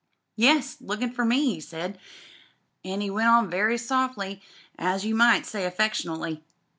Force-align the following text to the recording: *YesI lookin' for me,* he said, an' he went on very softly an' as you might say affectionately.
*YesI 0.35 0.77
lookin' 0.81 1.11
for 1.11 1.23
me,* 1.23 1.53
he 1.53 1.59
said, 1.59 1.99
an' 2.83 3.01
he 3.01 3.11
went 3.11 3.27
on 3.27 3.51
very 3.51 3.77
softly 3.77 4.41
an' 4.79 4.87
as 4.87 5.05
you 5.05 5.13
might 5.13 5.45
say 5.45 5.63
affectionately. 5.63 6.41